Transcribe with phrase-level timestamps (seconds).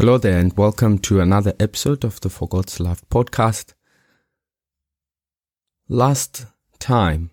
[0.00, 3.74] Hello there, and welcome to another episode of the For God's Love podcast.
[5.90, 6.46] Last
[6.78, 7.32] time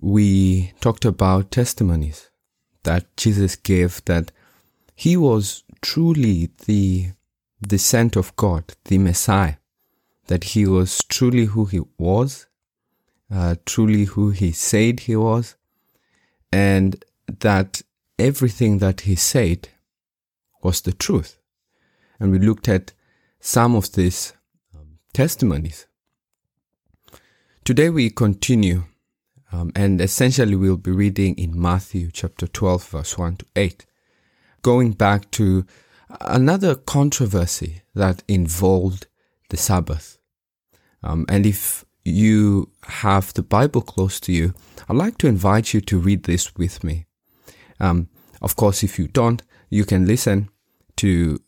[0.00, 2.30] we talked about testimonies
[2.84, 4.32] that Jesus gave that
[4.94, 7.08] he was truly the
[7.60, 9.56] the sent of God, the Messiah,
[10.28, 12.46] that he was truly who he was,
[13.30, 15.54] uh, truly who he said he was,
[16.50, 17.04] and
[17.40, 17.82] that
[18.18, 19.68] everything that he said
[20.62, 21.36] was the truth
[22.18, 22.92] and we looked at
[23.40, 24.32] some of these
[24.74, 25.86] um, testimonies.
[27.64, 28.84] Today we continue,
[29.52, 33.86] um, and essentially we'll be reading in Matthew chapter 12, verse 1 to 8,
[34.62, 35.66] going back to
[36.20, 39.06] another controversy that involved
[39.48, 40.18] the Sabbath.
[41.02, 44.54] Um, and if you have the Bible close to you,
[44.88, 47.06] I'd like to invite you to read this with me.
[47.80, 48.08] Um,
[48.40, 50.48] of course, if you don't, you can listen
[50.96, 51.40] to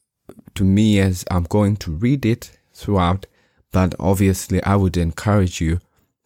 [0.59, 3.27] to me as I'm going to read it throughout,
[3.71, 5.79] but obviously I would encourage you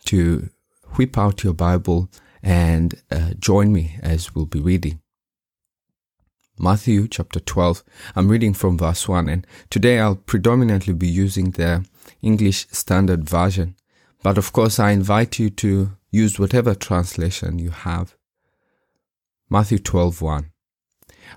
[0.06, 0.48] to
[0.96, 2.08] whip out your Bible
[2.42, 5.00] and uh, join me as we'll be reading.
[6.58, 7.84] Matthew chapter 12.
[8.16, 11.84] I'm reading from verse 1 and today I'll predominantly be using the
[12.22, 13.76] English Standard Version.
[14.22, 18.16] But of course I invite you to use whatever translation you have.
[19.50, 20.51] Matthew 12 1.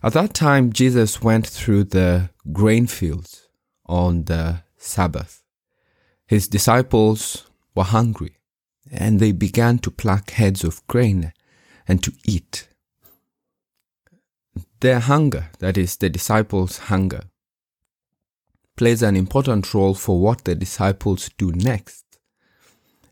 [0.03, 3.47] At that time, Jesus went through the grain fields
[3.85, 5.43] on the Sabbath.
[6.27, 8.38] His disciples were hungry
[8.91, 11.33] and they began to pluck heads of grain
[11.88, 12.67] and to eat.
[14.79, 17.23] Their hunger, that is, the disciples' hunger,
[18.75, 22.03] plays an important role for what the disciples do next.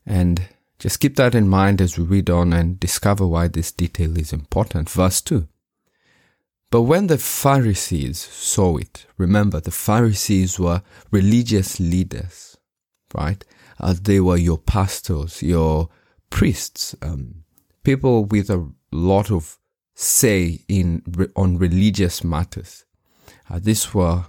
[0.05, 4.17] And just keep that in mind as we read on and discover why this detail
[4.17, 4.89] is important.
[4.89, 5.47] Verse 2
[6.73, 12.57] but when the Pharisees saw it, remember the Pharisees were religious leaders,
[13.13, 13.45] right?
[13.79, 15.89] Uh, they were your pastors, your
[16.31, 17.43] priests, um,
[17.83, 19.59] people with a lot of
[19.93, 21.03] say in
[21.35, 22.85] on religious matters.
[23.47, 24.25] Uh, these were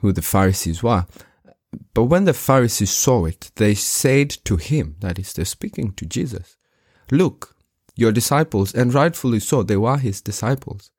[0.00, 1.06] who the Pharisees were.
[1.94, 6.04] But when the Pharisees saw it, they said to him, that is, they're speaking to
[6.04, 6.58] Jesus,
[7.10, 7.56] Look,
[7.96, 10.90] your disciples, and rightfully so, they were his disciples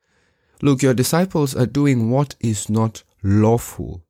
[0.61, 4.03] Look, your disciples are doing what is not lawful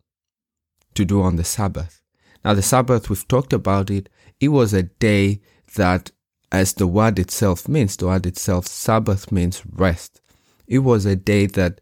[0.95, 2.01] to do on the Sabbath.
[2.43, 4.09] Now, the Sabbath, we've talked about it.
[4.39, 5.41] It was a day
[5.75, 6.11] that,
[6.51, 10.21] as the word itself means, the word itself, Sabbath means rest.
[10.67, 11.81] It was a day that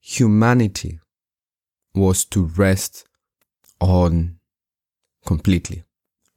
[0.00, 1.00] humanity
[1.94, 3.06] was to rest
[3.80, 4.38] on
[5.26, 5.84] completely,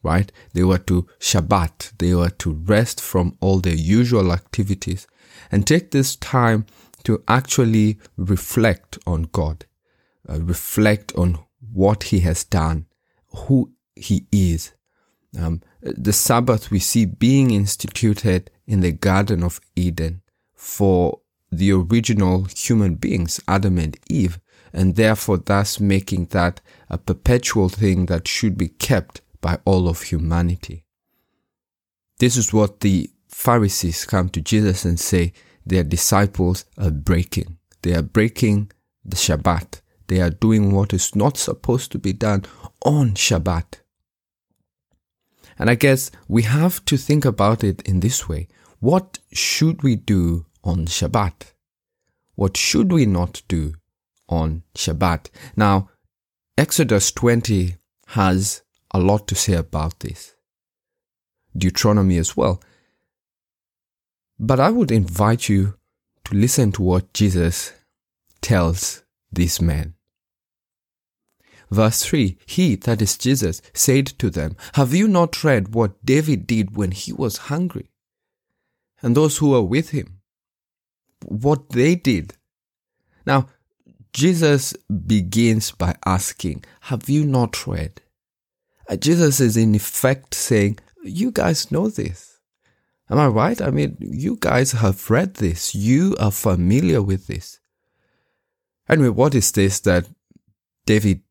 [0.03, 0.31] right?
[0.53, 1.93] They were to Shabbat.
[1.97, 5.07] They were to rest from all their usual activities
[5.51, 6.65] and take this time
[7.05, 9.65] to actually reflect on God,
[10.27, 11.39] uh, reflect on
[11.71, 12.85] what He has done,
[13.35, 14.73] who He is.
[15.39, 20.21] Um, the Sabbath we see being instituted in the Garden of Eden
[20.53, 21.19] for
[21.51, 24.39] the original human beings, Adam and Eve,
[24.73, 30.01] and therefore thus making that a perpetual thing that should be kept by all of
[30.01, 30.83] humanity.
[32.17, 35.33] This is what the Pharisees come to Jesus and say,
[35.65, 37.57] their disciples are breaking.
[37.81, 38.71] They are breaking
[39.03, 39.81] the Shabbat.
[40.07, 42.45] They are doing what is not supposed to be done
[42.83, 43.81] on Shabbat.
[45.57, 48.47] And I guess we have to think about it in this way.
[48.79, 51.53] What should we do on Shabbat?
[52.35, 53.73] What should we not do
[54.27, 55.29] on Shabbat?
[55.55, 55.89] Now,
[56.57, 57.77] Exodus 20
[58.07, 60.35] has a lot to say about this.
[61.57, 62.61] Deuteronomy as well.
[64.39, 65.75] But I would invite you
[66.25, 67.73] to listen to what Jesus
[68.41, 69.95] tells this man.
[71.71, 76.47] Verse 3 He, that is Jesus, said to them, Have you not read what David
[76.47, 77.89] did when he was hungry?
[79.01, 80.19] And those who were with him,
[81.23, 82.33] what they did.
[83.25, 83.49] Now,
[84.13, 84.73] Jesus
[85.07, 88.01] begins by asking, Have you not read?
[88.87, 92.34] Uh, Jesus is in effect saying, You guys know this.
[93.09, 93.61] Am I right?
[93.61, 95.75] I mean, you guys have read this.
[95.75, 97.59] You are familiar with this.
[98.89, 100.07] Anyway, what is this that
[100.85, 101.21] David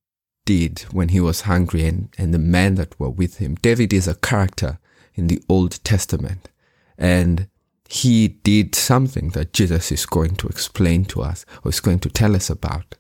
[0.44, 3.56] did when he was hungry and, and the men that were with him?
[3.56, 4.79] David is a character
[5.15, 6.49] in the Old Testament
[6.97, 7.49] and
[7.88, 12.09] he did something that Jesus is going to explain to us or is going to
[12.09, 12.97] tell us about.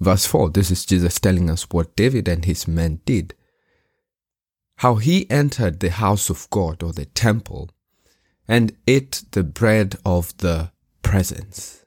[0.00, 3.34] Verse 4, this is Jesus telling us what David and his men did
[4.78, 7.70] how he entered the house of God or the temple
[8.46, 10.70] and ate the bread of the
[11.02, 11.84] presence.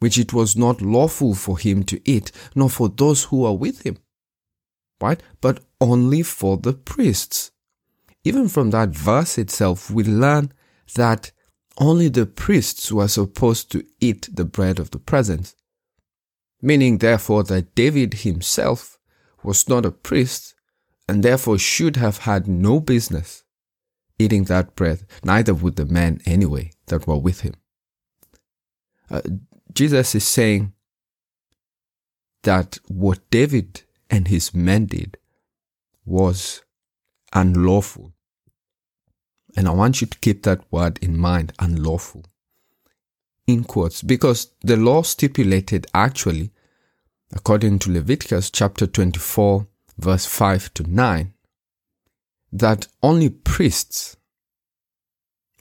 [0.00, 3.86] which it was not lawful for him to eat, nor for those who are with
[3.86, 3.96] him.
[5.00, 5.22] Right?
[5.40, 7.52] But only for the priests.
[8.22, 10.52] Even from that verse itself, we learn
[10.94, 11.32] that
[11.78, 15.54] only the priests were supposed to eat the bread of the presence.
[16.60, 18.98] Meaning, therefore, that David himself
[19.42, 20.53] was not a priest
[21.08, 23.44] and therefore should have had no business
[24.18, 27.54] eating that bread, neither would the men anyway that were with him.
[29.10, 29.20] Uh,
[29.72, 30.72] Jesus is saying
[32.44, 35.16] that what David and his men did
[36.04, 36.62] was
[37.32, 38.12] unlawful.
[39.56, 42.24] And I want you to keep that word in mind, unlawful.
[43.46, 46.50] In quotes, because the law stipulated actually,
[47.32, 49.66] according to Leviticus chapter 24,
[49.98, 51.34] verse 5 to 9,
[52.52, 54.16] that only priests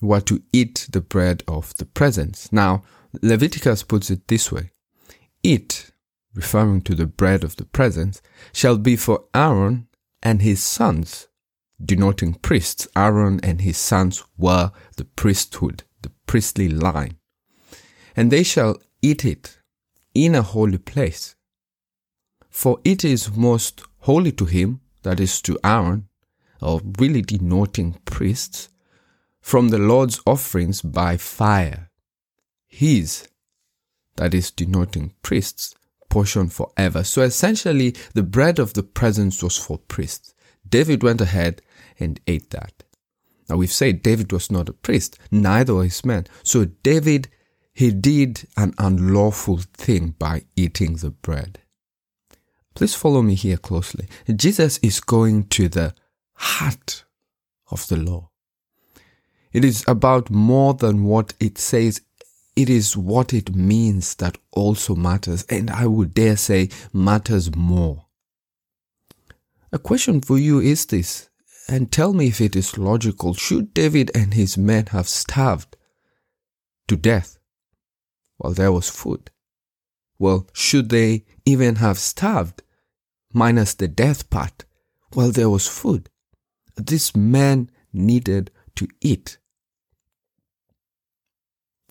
[0.01, 2.51] were to eat the bread of the presence.
[2.51, 2.83] Now,
[3.21, 4.71] Leviticus puts it this way
[5.43, 5.91] It,
[6.35, 8.21] referring to the bread of the presence,
[8.51, 9.87] shall be for Aaron
[10.21, 11.27] and his sons,
[11.83, 12.87] denoting priests.
[12.95, 17.17] Aaron and his sons were the priesthood, the priestly line.
[18.15, 19.59] And they shall eat it
[20.13, 21.35] in a holy place.
[22.49, 26.07] For it is most holy to him, that is to Aaron,
[26.61, 28.69] or really denoting priests,
[29.41, 31.89] from the Lord's offerings by fire.
[32.67, 33.27] His,
[34.15, 35.75] that is denoting priests,
[36.09, 37.03] portion forever.
[37.03, 40.33] So essentially, the bread of the presence was for priests.
[40.67, 41.61] David went ahead
[41.99, 42.83] and ate that.
[43.49, 46.27] Now we've said David was not a priest, neither were his men.
[46.43, 47.29] So David,
[47.73, 51.59] he did an unlawful thing by eating the bread.
[52.75, 54.07] Please follow me here closely.
[54.35, 55.93] Jesus is going to the
[56.33, 57.03] heart
[57.69, 58.29] of the law.
[59.51, 62.01] It is about more than what it says.
[62.55, 68.07] It is what it means that also matters, and I would dare say matters more.
[69.71, 71.29] A question for you is this,
[71.67, 73.35] and tell me if it is logical.
[73.35, 75.77] Should David and his men have starved
[76.87, 77.37] to death
[78.37, 79.29] while there was food?
[80.17, 82.62] Well, should they even have starved,
[83.33, 84.65] minus the death part,
[85.13, 86.09] while there was food?
[86.75, 89.37] This man needed to eat.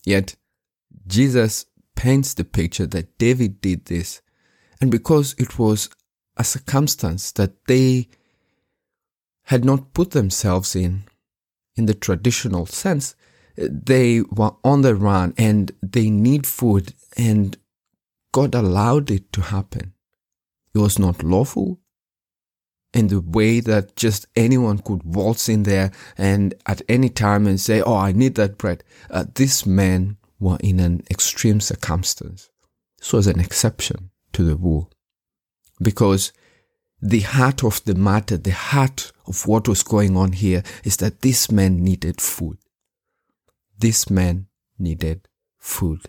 [0.04, 0.36] Yet,
[1.06, 4.20] Jesus paints the picture that David did this,
[4.80, 5.88] and because it was
[6.36, 8.08] a circumstance that they
[9.44, 11.04] had not put themselves in,
[11.76, 13.14] in the traditional sense,
[13.56, 17.56] they were on the run and they need food, and
[18.32, 19.92] God allowed it to happen.
[20.74, 21.80] It was not lawful,
[22.92, 27.60] in the way that just anyone could waltz in there and at any time and
[27.60, 28.84] say, Oh, I need that bread.
[29.10, 32.50] Uh, these men were in an extreme circumstance.
[32.98, 34.90] This was an exception to the rule
[35.80, 36.32] because
[37.00, 41.22] the heart of the matter, the heart of what was going on here is that
[41.22, 42.58] this man needed food.
[43.78, 44.46] This man
[44.78, 45.26] needed
[45.58, 46.02] food.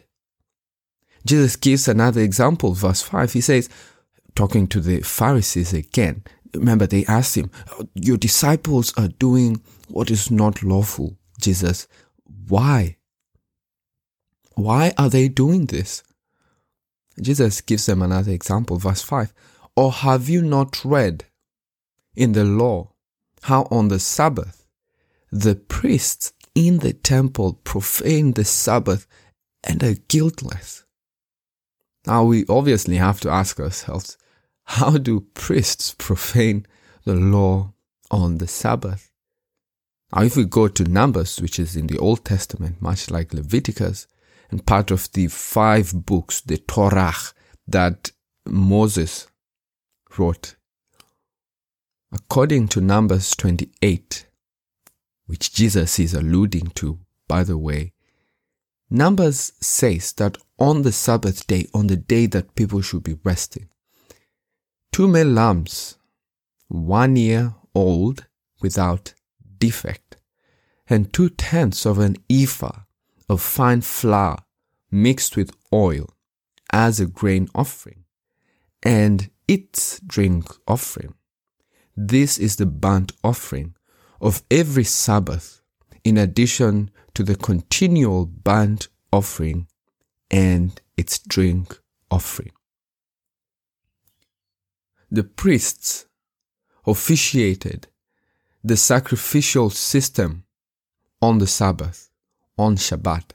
[1.25, 3.33] Jesus gives another example, verse 5.
[3.33, 3.69] He says,
[4.35, 7.51] talking to the Pharisees again, remember they asked him,
[7.93, 11.17] Your disciples are doing what is not lawful.
[11.39, 11.87] Jesus,
[12.47, 12.97] why?
[14.55, 16.03] Why are they doing this?
[17.21, 19.33] Jesus gives them another example, verse 5.
[19.75, 21.25] Or have you not read
[22.15, 22.91] in the law
[23.43, 24.65] how on the Sabbath
[25.31, 29.07] the priests in the temple profane the Sabbath
[29.63, 30.85] and are guiltless?
[32.05, 34.17] Now we obviously have to ask ourselves,
[34.65, 36.65] how do priests profane
[37.05, 37.73] the law
[38.09, 39.11] on the Sabbath?
[40.13, 44.07] Now, if we go to Numbers, which is in the Old Testament, much like Leviticus,
[44.51, 47.13] and part of the five books, the Torah,
[47.67, 48.11] that
[48.45, 49.27] Moses
[50.17, 50.55] wrote,
[52.11, 54.27] according to Numbers 28,
[55.25, 57.93] which Jesus is alluding to, by the way,
[58.89, 63.67] Numbers says that on the Sabbath day, on the day that people should be resting,
[64.93, 65.97] two male lambs,
[66.67, 68.27] one year old
[68.61, 69.15] without
[69.57, 70.17] defect,
[70.87, 72.81] and two tenths of an ephah
[73.27, 74.37] of fine flour
[74.91, 76.07] mixed with oil
[76.71, 78.03] as a grain offering,
[78.83, 81.15] and its drink offering.
[81.97, 83.73] This is the burnt offering
[84.21, 85.63] of every Sabbath,
[86.03, 89.67] in addition to the continual burnt offering
[90.29, 91.79] and its drink
[92.11, 92.51] offering
[95.13, 96.07] the priests
[96.87, 97.87] officiated
[98.63, 100.43] the sacrificial system
[101.21, 102.09] on the Sabbath,
[102.57, 103.33] on Shabbat.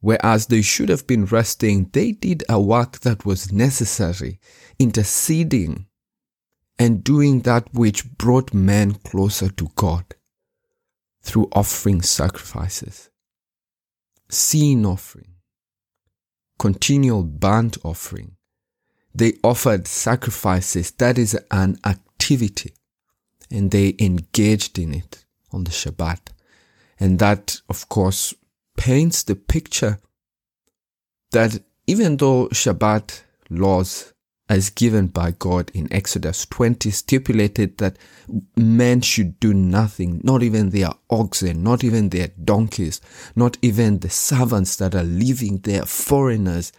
[0.00, 4.38] Whereas they should have been resting, they did a work that was necessary,
[4.78, 5.86] interceding
[6.78, 10.04] and doing that which brought men closer to God
[11.20, 13.10] through offering sacrifices,
[14.28, 15.34] sin offering,
[16.60, 18.36] continual burnt offering.
[19.14, 22.72] They offered sacrifices, that is an activity,
[23.50, 26.28] and they engaged in it on the Shabbat.
[26.98, 28.34] And that, of course,
[28.76, 29.98] paints the picture
[31.32, 34.12] that even though Shabbat laws
[34.48, 37.96] as given by God in Exodus 20 stipulated that
[38.56, 43.00] men should do nothing, not even their oxen, not even their donkeys,
[43.34, 46.72] not even the servants that are living there, foreigners,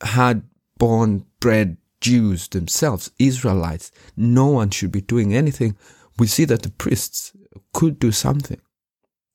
[0.00, 0.42] had
[0.78, 3.90] born bred Jews themselves, Israelites.
[4.16, 5.76] No one should be doing anything.
[6.18, 7.32] We see that the priests
[7.72, 8.60] could do something.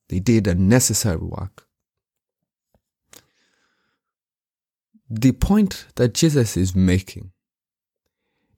[0.08, 1.66] They did a necessary work.
[5.08, 7.32] The point that Jesus is making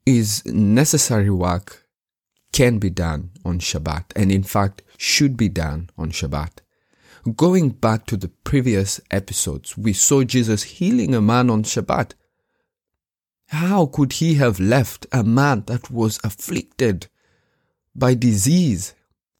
[0.04, 1.86] is necessary work
[2.52, 6.58] can be done on Shabbat and in fact should be done on Shabbat.
[7.34, 12.12] Going back to the previous episodes, we saw Jesus healing a man on Shabbat.
[13.48, 17.06] How could he have left a man that was afflicted
[17.94, 18.94] by disease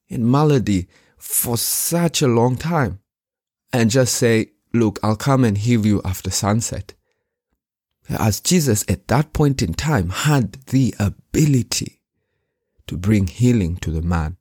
[0.08, 3.00] and malady for such a long time
[3.72, 6.94] and just say, Look, I'll come and heal you after sunset?
[8.08, 12.00] as Jesus at that point in time had the ability
[12.86, 14.36] to bring healing to the man.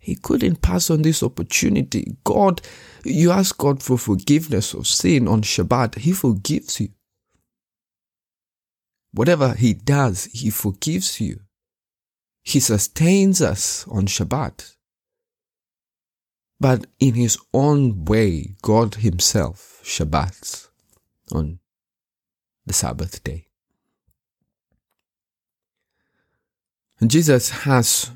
[0.00, 2.16] He couldn't pass on this opportunity.
[2.24, 2.60] God,
[3.04, 6.88] you ask God for forgiveness of sin on Shabbat, He forgives you.
[9.14, 11.40] Whatever He does, He forgives you.
[12.42, 14.74] He sustains us on Shabbat.
[16.60, 20.68] But in His own way, God Himself Shabbats
[21.32, 21.60] on
[22.66, 23.46] the Sabbath day.
[27.00, 28.10] And Jesus has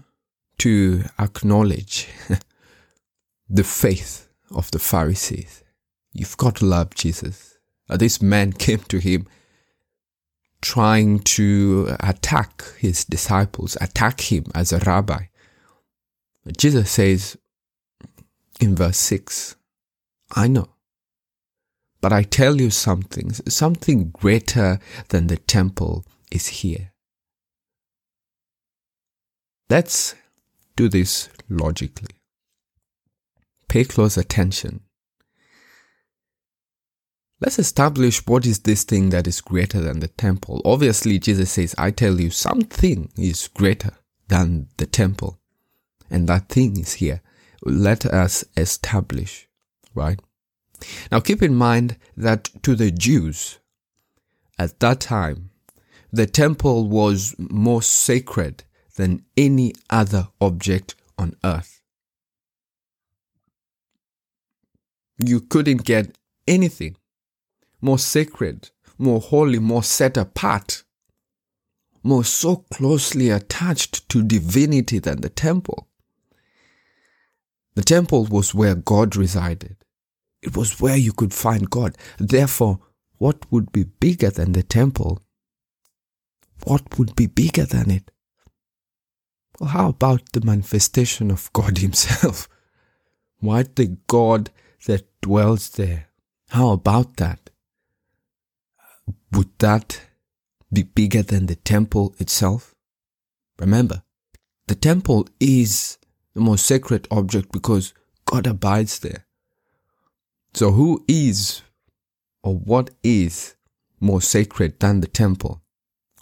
[0.59, 2.09] to acknowledge
[3.49, 5.62] the faith of the Pharisees.
[6.12, 7.57] You've got to love Jesus.
[7.88, 9.26] This man came to him
[10.61, 15.27] trying to attack his disciples, attack him as a rabbi.
[16.57, 17.37] Jesus says
[18.61, 19.57] in verse 6,
[20.35, 20.69] I know
[22.00, 26.93] but I tell you something, something greater than the temple is here.
[29.69, 30.15] Let's
[30.77, 32.15] do this logically.
[33.69, 34.81] Pay close attention.
[37.40, 40.61] Let's establish what is this thing that is greater than the temple.
[40.64, 43.92] Obviously, Jesus says, I tell you, something is greater
[44.26, 45.38] than the temple.
[46.11, 47.23] And that thing is here.
[47.62, 49.49] Let us establish,
[49.95, 50.21] right?
[51.12, 53.59] Now keep in mind that to the Jews
[54.59, 55.50] at that time,
[56.12, 58.64] the temple was more sacred
[58.97, 61.80] than any other object on earth.
[65.18, 66.16] You couldn't get
[66.47, 66.97] anything
[67.80, 70.82] more sacred, more holy, more set apart,
[72.02, 75.88] more so closely attached to divinity than the temple.
[77.75, 79.76] The temple was where God resided.
[80.42, 81.97] It was where you could find God.
[82.18, 82.80] Therefore,
[83.18, 85.20] what would be bigger than the temple?
[86.64, 88.11] What would be bigger than it?
[89.58, 92.49] Well, how about the manifestation of God Himself?
[93.40, 94.50] Why the God
[94.87, 96.06] that dwells there?
[96.50, 97.50] How about that?
[99.32, 100.00] Would that
[100.73, 102.75] be bigger than the temple itself?
[103.58, 104.02] Remember,
[104.66, 105.99] the temple is
[106.35, 107.94] the most sacred object because
[108.25, 109.26] God abides there.
[110.54, 111.62] So, who is
[112.42, 113.54] or what is
[114.00, 115.62] more sacred than the temple?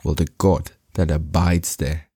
[0.05, 2.09] Well, the God that abides there.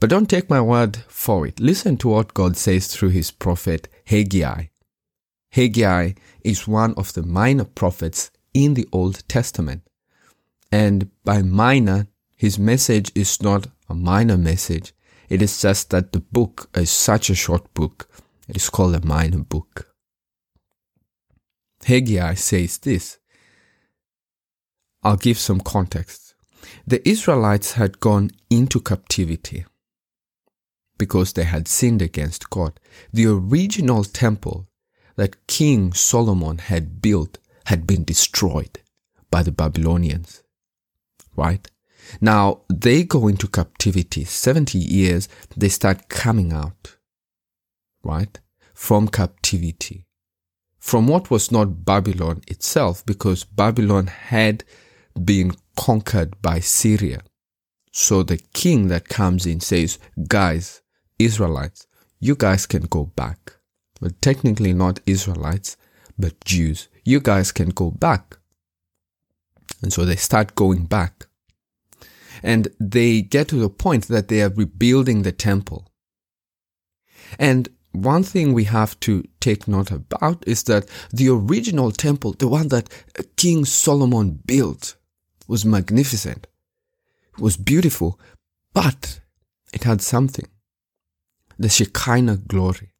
[0.00, 1.60] But don't take my word for it.
[1.60, 4.66] Listen to what God says through his prophet Haggai.
[5.50, 6.12] Haggai
[6.42, 8.30] is one of the minor prophets
[8.64, 9.82] in the Old Testament.
[10.72, 14.94] And by minor, his message is not a minor message.
[15.28, 18.08] It is just that the book is such a short book.
[18.48, 19.94] It is called a minor book.
[21.84, 23.18] Haggai says this.
[25.02, 26.34] I'll give some context.
[26.86, 29.66] The Israelites had gone into captivity
[30.98, 32.80] because they had sinned against God.
[33.12, 34.66] The original temple
[35.16, 38.80] that King Solomon had built had been destroyed
[39.30, 40.42] by the Babylonians.
[41.36, 41.68] Right?
[42.20, 44.24] Now they go into captivity.
[44.24, 46.96] 70 years, they start coming out.
[48.02, 48.38] Right?
[48.74, 50.06] From captivity
[50.86, 54.62] from what was not Babylon itself, because Babylon had
[55.20, 57.22] been conquered by Syria.
[57.90, 60.82] So the king that comes in says, guys,
[61.18, 61.88] Israelites,
[62.20, 63.56] you guys can go back.
[64.00, 65.76] But technically not Israelites,
[66.16, 66.86] but Jews.
[67.06, 68.36] You guys can go back.
[69.80, 71.28] And so they start going back.
[72.42, 75.88] And they get to the point that they are rebuilding the temple.
[77.38, 82.48] And one thing we have to take note about is that the original temple, the
[82.48, 82.90] one that
[83.36, 84.96] King Solomon built,
[85.46, 86.48] was magnificent.
[87.38, 88.18] It was beautiful,
[88.74, 89.20] but
[89.72, 90.48] it had something.
[91.56, 92.95] The Shekinah glory.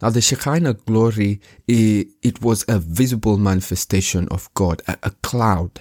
[0.00, 5.80] Now the Shekinah glory, it was a visible manifestation of God, a, cloud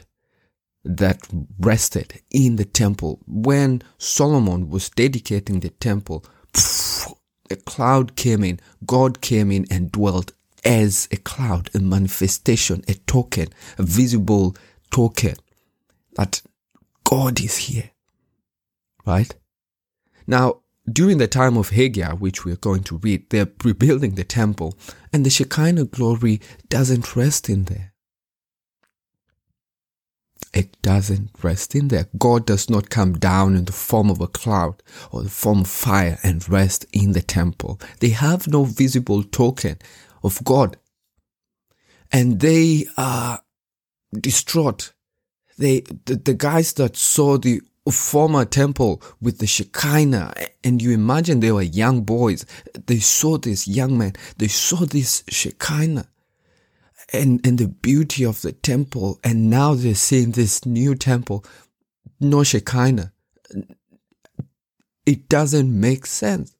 [0.83, 1.19] that
[1.59, 3.19] rested in the temple.
[3.27, 6.25] When Solomon was dedicating the temple,
[7.51, 10.31] a cloud came in, God came in and dwelt
[10.65, 14.55] as a cloud, a manifestation, a token, a visible
[14.89, 15.35] token
[16.15, 16.41] that
[17.03, 17.91] God is here.
[19.05, 19.33] Right?
[20.25, 24.77] Now, during the time of Haggai, which we're going to read, they're rebuilding the temple,
[25.11, 26.39] and the Shekinah glory
[26.69, 27.93] doesn't rest in there.
[30.53, 32.07] It doesn't rest in there.
[32.17, 35.67] God does not come down in the form of a cloud or the form of
[35.67, 37.79] fire and rest in the temple.
[37.99, 39.77] They have no visible token
[40.23, 40.77] of God.
[42.11, 43.41] And they are
[44.13, 44.93] distraught.
[45.57, 51.39] They, the, the guys that saw the former temple with the Shekinah, and you imagine
[51.39, 52.45] they were young boys.
[52.87, 54.13] They saw this young man.
[54.37, 56.07] They saw this Shekinah
[57.13, 59.19] and, and the beauty of the temple.
[59.23, 61.45] And now they're seeing this new temple,
[62.19, 63.13] no Shekinah.
[65.05, 66.53] It doesn't make sense.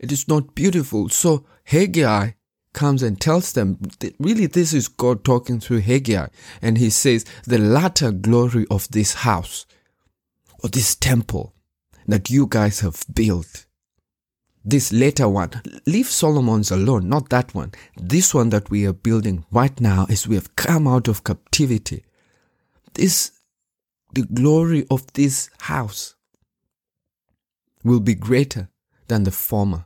[0.00, 1.08] It is not beautiful.
[1.08, 2.32] So Haggai
[2.72, 6.26] comes and tells them, that really, this is God talking through Haggai.
[6.60, 9.66] And he says, the latter glory of this house
[10.64, 11.54] or this temple
[12.06, 13.66] that you guys have built
[14.64, 15.50] this later one.
[15.86, 17.72] Leave Solomon's alone, not that one.
[17.98, 22.02] This one that we are building right now as we have come out of captivity.
[22.94, 23.32] This,
[24.14, 26.14] the glory of this house
[27.84, 28.70] will be greater
[29.08, 29.84] than the former.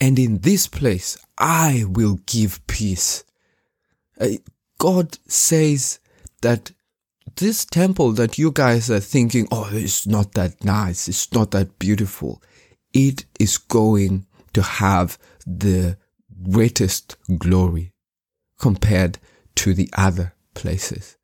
[0.00, 3.24] And in this place, I will give peace.
[4.20, 4.28] Uh,
[4.78, 5.98] God says
[6.42, 6.70] that
[7.36, 11.78] this temple that you guys are thinking, oh, it's not that nice, it's not that
[11.78, 12.42] beautiful
[12.94, 15.98] it is going to have the
[16.50, 17.92] greatest glory
[18.58, 19.18] compared
[19.56, 21.16] to the other places.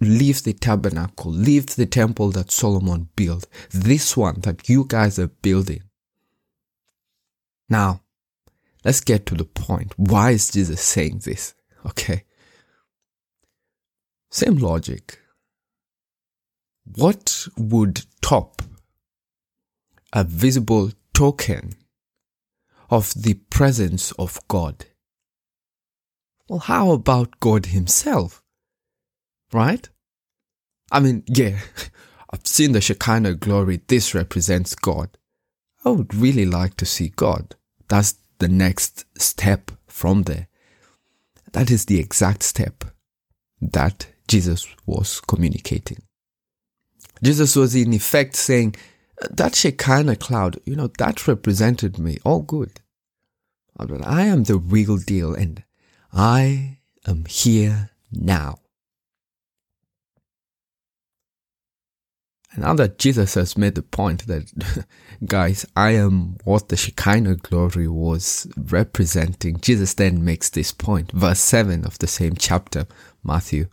[0.00, 5.28] Leave the tabernacle, leave the temple that Solomon built, this one that you guys are
[5.28, 5.82] building.
[7.68, 8.00] Now,
[8.84, 9.92] let's get to the point.
[9.96, 11.54] Why is Jesus saying this?
[11.86, 12.24] Okay.
[14.30, 15.20] Same logic.
[16.94, 18.62] What would top
[20.12, 21.74] a visible token
[22.90, 24.86] of the presence of God.
[26.48, 28.42] Well, how about God Himself?
[29.52, 29.88] Right?
[30.90, 31.58] I mean, yeah,
[32.30, 33.80] I've seen the Shekinah glory.
[33.86, 35.10] This represents God.
[35.84, 37.54] I would really like to see God.
[37.88, 40.48] That's the next step from there.
[41.52, 42.84] That is the exact step
[43.60, 46.02] that Jesus was communicating.
[47.22, 48.74] Jesus was in effect saying,
[49.30, 52.18] that Shekinah cloud, you know, that represented me.
[52.24, 52.80] All good.
[53.78, 55.62] I am the real deal and
[56.12, 58.58] I am here now.
[62.52, 64.86] And now that Jesus has made the point that,
[65.24, 71.12] guys, I am what the Shekinah glory was representing, Jesus then makes this point.
[71.12, 72.86] Verse 7 of the same chapter,
[73.22, 73.68] Matthew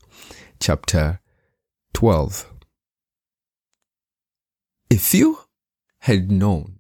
[0.60, 1.20] chapter
[1.94, 2.55] 12.
[4.96, 5.40] If you
[6.00, 6.80] had known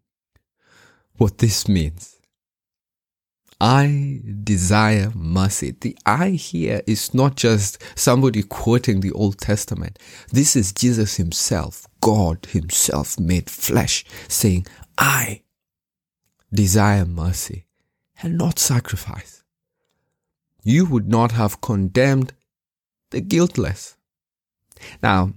[1.17, 2.15] what this means,
[3.59, 5.71] I desire mercy.
[5.71, 9.99] The I here is not just somebody quoting the Old Testament.
[10.31, 14.65] This is Jesus himself, God himself made flesh, saying,
[14.97, 15.41] I
[16.53, 17.65] desire mercy
[18.23, 19.43] and not sacrifice.
[20.63, 22.31] You would not have condemned
[23.11, 23.97] the guiltless.
[25.03, 25.33] Now,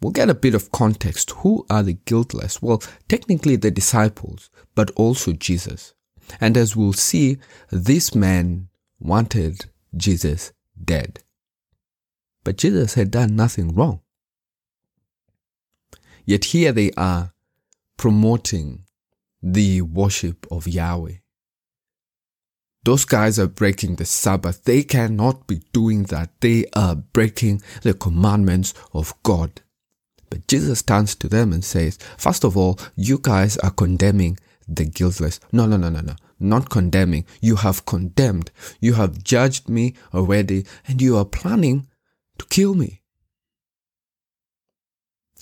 [0.00, 1.30] We'll get a bit of context.
[1.38, 2.62] Who are the guiltless?
[2.62, 5.94] Well, technically the disciples, but also Jesus.
[6.40, 7.38] And as we'll see,
[7.70, 8.68] this man
[9.00, 11.20] wanted Jesus dead.
[12.44, 14.00] But Jesus had done nothing wrong.
[16.24, 17.32] Yet here they are
[17.96, 18.84] promoting
[19.42, 21.16] the worship of Yahweh.
[22.84, 24.64] Those guys are breaking the Sabbath.
[24.64, 26.30] They cannot be doing that.
[26.40, 29.62] They are breaking the commandments of God.
[30.30, 34.84] But Jesus turns to them and says, First of all, you guys are condemning the
[34.84, 35.40] guiltless.
[35.52, 36.14] No, no, no, no, no.
[36.38, 37.24] Not condemning.
[37.40, 38.50] You have condemned.
[38.80, 41.88] You have judged me already and you are planning
[42.38, 43.00] to kill me.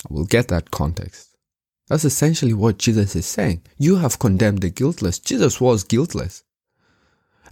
[0.09, 1.37] We'll get that context.
[1.89, 3.63] That's essentially what Jesus is saying.
[3.79, 5.19] You have condemned the guiltless.
[5.19, 6.43] Jesus was guiltless.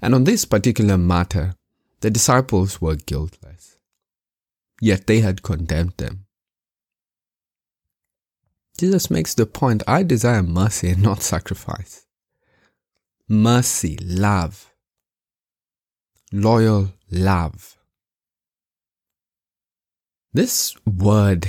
[0.03, 1.55] And on this particular matter,
[2.01, 3.79] the disciples were guiltless.
[4.81, 6.24] Yet they had condemned them.
[8.79, 12.07] Jesus makes the point I desire mercy and not sacrifice.
[13.29, 14.73] Mercy, love,
[16.33, 17.79] loyal love.
[20.33, 21.47] This word,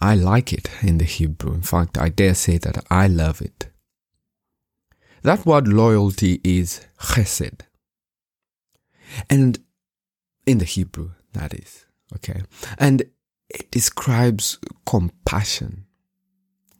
[0.00, 1.54] I like it in the Hebrew.
[1.54, 3.70] In fact, I dare say that I love it.
[5.22, 7.60] That word loyalty is chesed.
[9.30, 9.58] And
[10.44, 11.86] in the Hebrew, that is.
[12.16, 12.42] Okay.
[12.78, 13.04] And
[13.48, 15.83] it describes compassion.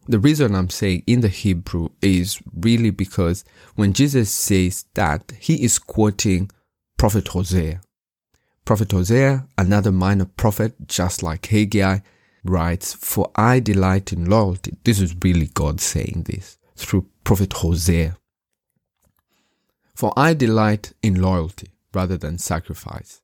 [0.07, 5.65] The reason I'm saying in the Hebrew is really because when Jesus says that, he
[5.65, 6.51] is quoting
[6.99, 7.81] Prophet Hosea.
[8.65, 11.99] Prophet Hosea, another minor prophet, just like Haggai,
[12.45, 14.77] writes, For I delight in loyalty.
[14.85, 18.17] This is really God saying this through Prophet Hosea.
[19.95, 23.23] For I delight in loyalty rather than sacrifice,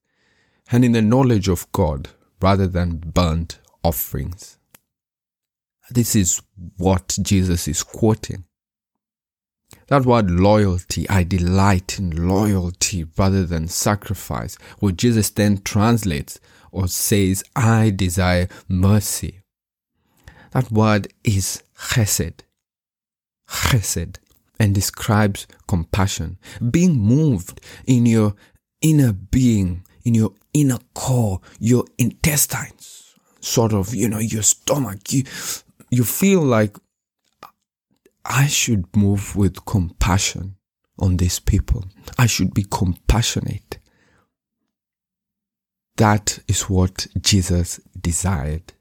[0.71, 4.57] and in the knowledge of God rather than burnt offerings.
[5.91, 6.41] This is
[6.77, 8.45] what Jesus is quoting.
[9.89, 16.39] That word loyalty, I delight in loyalty rather than sacrifice, what Jesus then translates
[16.71, 19.43] or says, I desire mercy.
[20.53, 22.41] That word is chesed.
[23.49, 24.17] Chesed
[24.61, 26.39] and describes compassion,
[26.71, 28.35] being moved in your
[28.81, 35.13] inner being, in your inner core, your intestines, sort of, you know, your stomach.
[35.13, 35.25] You,
[35.91, 36.77] you feel like
[38.25, 40.57] I should move with compassion
[40.99, 41.85] on these people.
[42.19, 43.79] I should be compassionate.
[45.97, 48.73] That is what Jesus desired.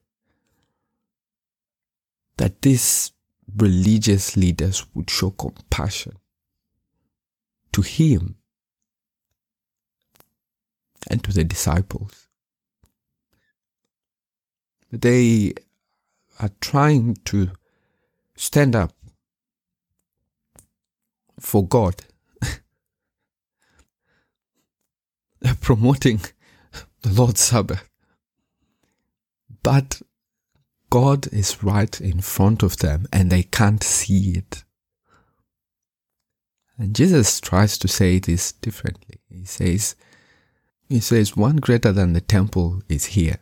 [2.37, 3.11] That these
[3.57, 6.13] religious leaders would show compassion
[7.71, 8.35] to him
[11.09, 12.27] and to the disciples.
[14.91, 15.53] They
[16.39, 17.51] are trying to
[18.35, 18.93] stand up
[21.39, 21.95] for God.
[25.61, 26.21] Promoting
[27.01, 27.89] the Lord's Sabbath.
[29.63, 30.01] But
[30.89, 34.63] God is right in front of them and they can't see it.
[36.77, 39.19] And Jesus tries to say this differently.
[39.29, 39.97] He says,
[40.87, 43.39] he says, one greater than the temple is here.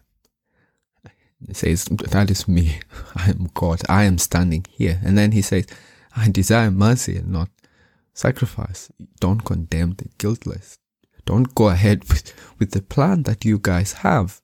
[1.46, 2.80] He says, that is me.
[3.16, 3.82] I am God.
[3.88, 5.00] I am standing here.
[5.04, 5.68] And then he says,
[6.16, 7.50] I desire mercy and not
[8.14, 8.90] sacrifice.
[9.20, 10.80] Don't condemn the guiltless.
[11.26, 14.42] Don't go ahead with, with the plan that you guys have.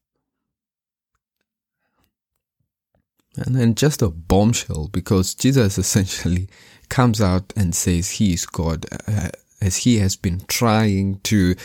[3.36, 6.48] And then just a bombshell because Jesus essentially
[6.90, 9.30] comes out and says he is God uh,
[9.62, 11.56] as he has been trying to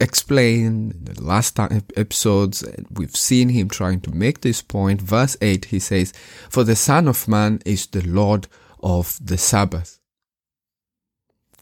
[0.00, 2.64] explain in the last time episodes.
[2.90, 5.02] We've seen him trying to make this point.
[5.02, 6.12] Verse 8, he says,
[6.48, 8.48] For the Son of Man is the Lord
[8.82, 10.00] of the Sabbath.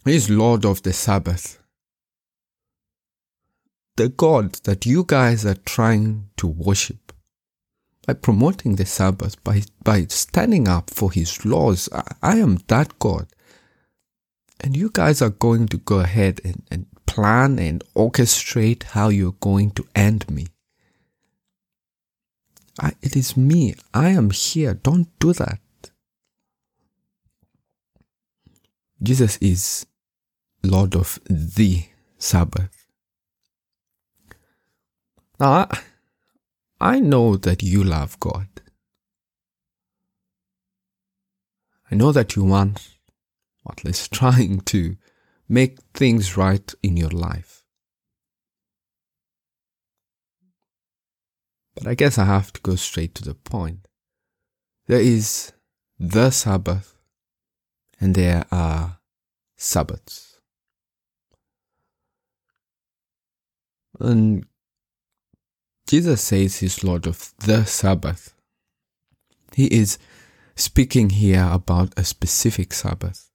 [0.05, 1.61] He is Lord of the Sabbath.
[3.97, 7.11] The God that you guys are trying to worship
[8.07, 11.89] by promoting the Sabbath, by, by standing up for his laws.
[11.93, 13.27] I, I am that God.
[14.61, 19.39] And you guys are going to go ahead and, and plan and orchestrate how you're
[19.41, 20.45] going to end me.
[22.79, 23.73] I, it is me.
[23.93, 24.75] I am here.
[24.75, 25.59] Don't do that.
[29.01, 29.87] Jesus is
[30.63, 31.85] Lord of the
[32.19, 32.85] Sabbath.
[35.39, 35.79] Now, I,
[36.79, 38.47] I know that you love God.
[41.91, 42.89] I know that you want,
[43.67, 44.95] at least trying to,
[45.49, 47.63] make things right in your life.
[51.75, 53.87] But I guess I have to go straight to the point.
[54.87, 55.53] There is
[55.97, 56.95] the Sabbath,
[57.99, 58.99] and there are
[59.57, 60.39] Sabbaths.
[63.99, 64.45] And
[65.87, 68.35] Jesus says he's Lord of the Sabbath.
[69.55, 69.97] He is
[70.55, 73.28] speaking here about a specific Sabbath.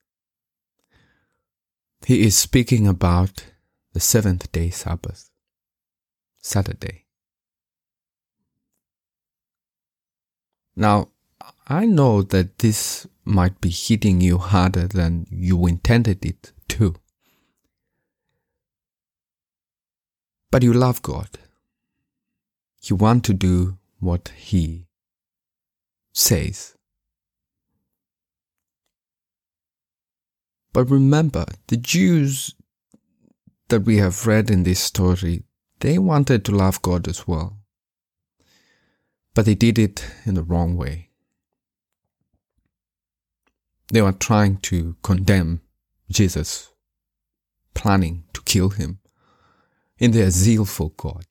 [2.06, 3.44] He is speaking about
[3.92, 5.30] the seventh day Sabbath,
[6.38, 7.06] Saturday.
[10.76, 11.08] Now,
[11.66, 16.96] I know that this might be hitting you harder than you intended it to.
[20.50, 21.30] But you love God.
[22.82, 24.86] You want to do what He
[26.12, 26.76] says.
[30.74, 32.54] But remember, the Jews
[33.68, 35.44] that we have read in this story,
[35.78, 37.60] they wanted to love God as well.
[39.34, 41.10] But they did it in the wrong way.
[43.88, 45.60] They were trying to condemn
[46.10, 46.70] Jesus,
[47.74, 48.98] planning to kill him
[49.98, 51.24] in their zeal for God.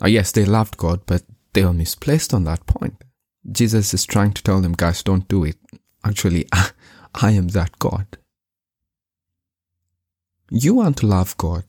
[0.00, 3.04] Now, yes, they loved God, but they were misplaced on that point.
[3.50, 5.58] Jesus is trying to tell them, guys, don't do it.
[6.04, 6.46] Actually,
[7.14, 8.06] I am that God.
[10.50, 11.64] You want to love God,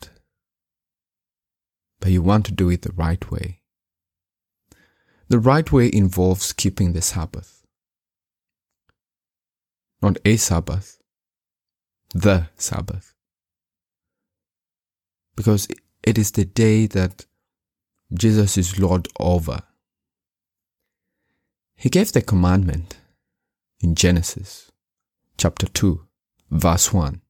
[1.99, 3.61] but you want to do it the right way.
[5.29, 7.65] The right way involves keeping the Sabbath.
[10.01, 10.99] Not a Sabbath,
[12.13, 13.13] the Sabbath.
[15.35, 15.67] Because
[16.03, 17.25] it is the day that
[18.13, 19.63] Jesus is Lord over.
[21.75, 22.97] He gave the commandment
[23.83, 24.71] in Genesis
[25.37, 26.01] chapter 2,
[26.49, 27.21] verse 1.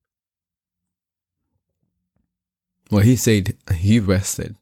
[2.89, 4.55] Where he said he rested.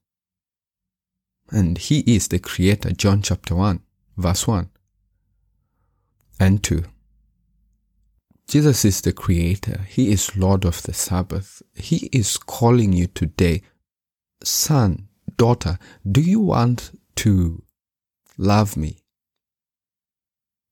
[1.49, 3.82] And he is the creator, John chapter 1,
[4.15, 4.69] verse 1
[6.39, 6.86] and 2.
[8.47, 9.82] Jesus is the creator.
[9.88, 11.62] He is Lord of the Sabbath.
[11.75, 13.63] He is calling you today,
[14.43, 15.77] son, daughter,
[16.10, 17.63] do you want to
[18.38, 19.04] love me?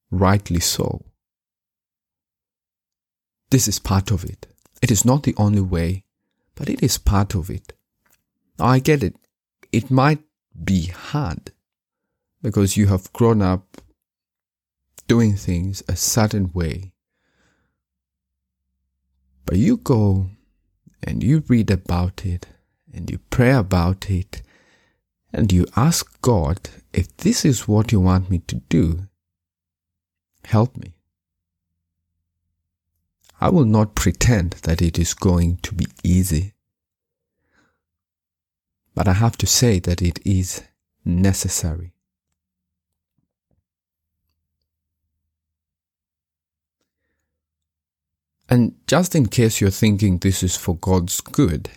[0.10, 1.09] Rightly so.
[3.50, 4.48] This is part of it.
[4.82, 6.04] It is not the only way,
[6.56, 7.74] but it is part of it.
[8.60, 9.16] I get it.
[9.72, 10.20] It might
[10.64, 11.52] be hard
[12.42, 13.82] because you have grown up
[15.08, 16.92] doing things a certain way.
[19.46, 20.30] But you go
[21.04, 22.48] and you read about it
[22.94, 24.44] and you pray about it
[25.34, 29.08] and you ask God, if this is what you want me to do,
[30.46, 30.99] help me.
[33.42, 36.54] I will not pretend that it is going to be easy.
[38.94, 40.62] But I have to say that it is
[41.06, 41.94] necessary.
[48.50, 51.70] And just in case you're thinking this is for God's good,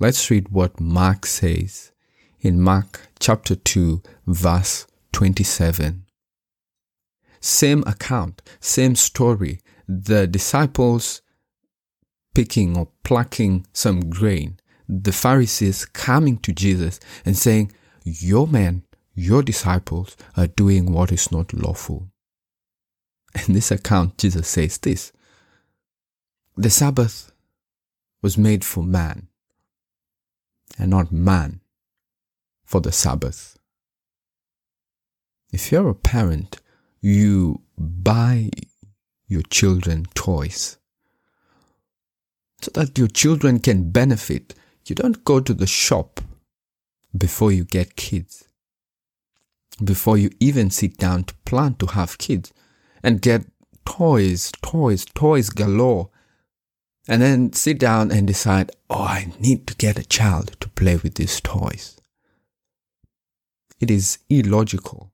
[0.00, 1.92] let's read what Mark says
[2.40, 6.06] in Mark chapter 2, verse 27.
[7.40, 9.60] Same account, same story.
[10.00, 11.20] The disciples
[12.34, 14.58] picking or plucking some grain.
[14.88, 17.72] The Pharisees coming to Jesus and saying,
[18.04, 22.08] Your men, your disciples are doing what is not lawful.
[23.46, 25.12] In this account, Jesus says this
[26.56, 27.30] The Sabbath
[28.22, 29.28] was made for man,
[30.78, 31.60] and not man
[32.64, 33.58] for the Sabbath.
[35.52, 36.60] If you're a parent,
[37.02, 38.48] you buy
[39.32, 40.76] your children toys
[42.60, 44.54] so that your children can benefit.
[44.86, 46.20] You don't go to the shop
[47.16, 48.44] before you get kids,
[49.82, 52.52] before you even sit down to plan to have kids
[53.02, 53.44] and get
[53.84, 56.10] toys, toys, toys galore,
[57.08, 60.96] and then sit down and decide, oh, I need to get a child to play
[60.96, 61.96] with these toys.
[63.80, 65.11] It is illogical.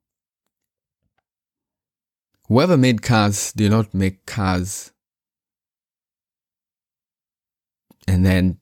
[2.48, 4.92] Whoever made cars did not make cars
[8.06, 8.58] and then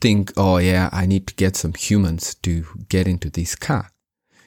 [0.00, 3.90] think, oh yeah, I need to get some humans to get into this car.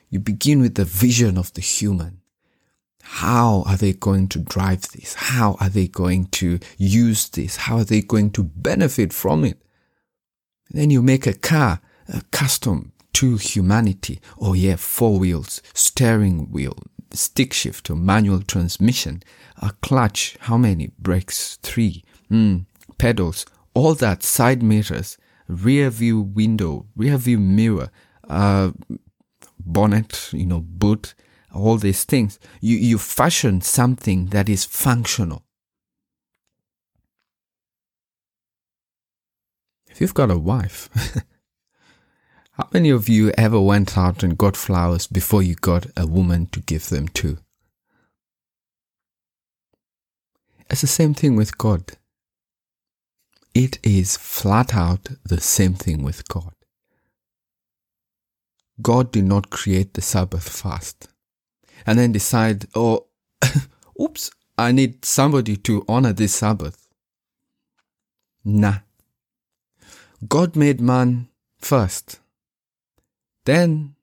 [0.09, 2.21] You begin with the vision of the human.
[3.03, 5.13] How are they going to drive this?
[5.15, 7.57] How are they going to use this?
[7.57, 9.61] How are they going to benefit from it?
[10.69, 14.21] And then you make a car, a custom to humanity.
[14.39, 16.77] Oh yeah, four wheels, steering wheel,
[17.11, 19.23] stick shift or manual transmission,
[19.61, 21.57] a clutch, how many brakes?
[21.61, 22.03] Three.
[22.31, 22.65] Mm,
[22.97, 27.89] pedals, all that, side mirrors, rear view window, rear view mirror,
[28.29, 28.71] uh,
[29.59, 31.13] bonnet, you know, boot,
[31.53, 32.39] all these things.
[32.61, 35.43] You, you fashion something that is functional.
[39.89, 40.89] If you've got a wife,
[42.57, 46.45] How many of you ever went out and got flowers before you got a woman
[46.53, 47.37] to give them to?
[50.69, 51.83] It's the same thing with God.
[53.53, 56.53] It is flat out the same thing with God.
[58.81, 61.09] God did not create the Sabbath fast
[61.85, 63.07] and then decide, oh,
[64.01, 66.87] oops, I need somebody to honor this Sabbath.
[68.45, 68.79] Nah.
[70.29, 71.27] God made man
[71.59, 72.19] first.
[73.45, 73.95] Then,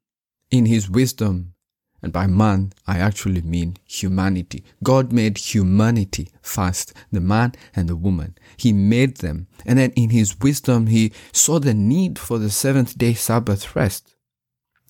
[0.51, 1.55] in his wisdom,
[2.03, 4.65] and by man, I actually mean humanity.
[4.83, 8.37] God made humanity first, the man and the woman.
[8.57, 9.47] He made them.
[9.65, 14.17] And then in his wisdom, he saw the need for the seventh day Sabbath rest.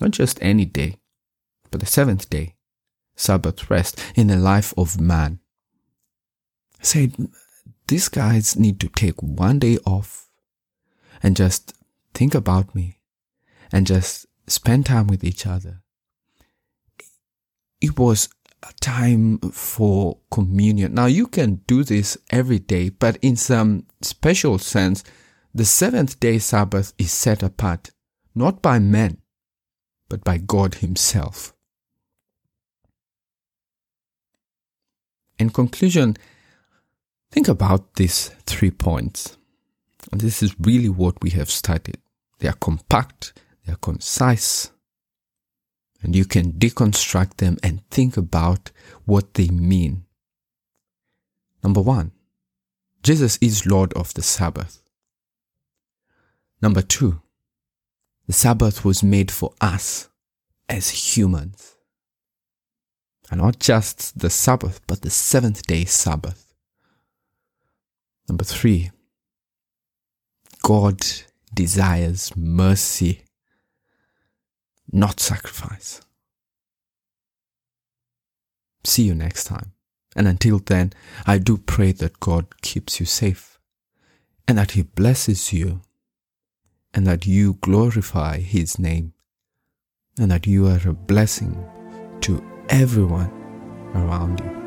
[0.01, 1.01] Not just any day,
[1.71, 2.57] but the seventh day
[3.15, 5.41] Sabbath rest in the life of man.
[6.81, 7.15] I said,
[7.89, 10.31] these guys need to take one day off
[11.23, 11.75] and just
[12.15, 13.01] think about me
[13.71, 15.83] and just spend time with each other.
[17.81, 18.29] It was
[18.63, 20.95] a time for communion.
[20.95, 25.03] Now you can do this every day, but in some special sense,
[25.55, 27.91] the seventh day Sabbath is set apart,
[28.35, 29.19] not by men,
[30.09, 31.55] but by God Himself.
[35.39, 36.17] In conclusion,
[37.31, 39.37] think about these three points.
[40.11, 41.99] And this is really what we have studied.
[42.39, 43.33] They are compact,
[43.65, 44.71] they are concise,
[46.03, 48.71] and you can deconstruct them and think about
[49.05, 50.05] what they mean.
[51.63, 52.13] Number one,
[53.03, 54.83] Jesus is Lord of the Sabbath.
[56.61, 57.21] Number two,
[58.27, 60.09] the Sabbath was made for us
[60.69, 61.77] as humans.
[63.31, 66.53] And not just the Sabbath, but the seventh day Sabbath.
[68.29, 68.91] Number three,
[70.63, 71.01] God
[71.53, 73.25] desires mercy,
[74.93, 76.01] not sacrifice.
[78.85, 79.73] See you next time.
[80.15, 80.93] And until then,
[81.27, 83.59] I do pray that God keeps you safe
[84.47, 85.81] and that He blesses you
[86.93, 89.15] and that you glorify His name
[90.19, 91.65] and that you are a blessing
[92.21, 93.31] to everyone
[93.95, 94.62] around you.